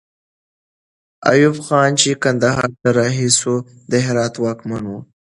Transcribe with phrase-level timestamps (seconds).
[1.31, 3.53] ایوب خان چې کندهار ته رهي سو،
[3.91, 4.99] د هرات واکمن وو.